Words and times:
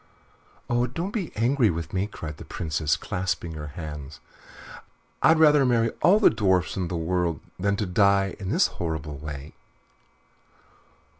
"Oh, 0.67 0.87
don't 0.87 1.11
be 1.13 1.31
angry 1.35 1.69
with 1.69 1.93
me," 1.93 2.07
cried 2.07 2.37
the 2.37 2.43
Princess, 2.43 2.97
clasping 2.97 3.51
her 3.51 3.67
hands. 3.77 4.19
"I'd 5.21 5.37
rather 5.37 5.63
marry 5.63 5.91
all 6.01 6.19
the 6.19 6.31
dwarfs 6.31 6.75
in 6.75 6.87
the 6.87 6.97
world 6.97 7.39
than 7.59 7.75
die 7.75 8.35
in 8.39 8.49
this 8.49 8.65
horrible 8.65 9.19
way." 9.19 9.53